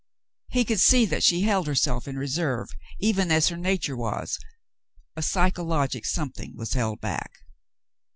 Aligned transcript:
He 0.49 0.65
could 0.65 0.79
see 0.79 1.05
that 1.05 1.21
she 1.21 1.41
held 1.41 1.67
herself 1.67 2.07
in 2.07 2.17
reserve, 2.17 2.69
even 2.99 3.31
as 3.31 3.49
her 3.49 3.55
nature 3.55 3.95
was; 3.95 4.39
a 5.15 5.21
psychologic 5.21 6.07
something 6.07 6.55
was 6.57 6.73
held 6.73 6.99
back. 7.01 7.29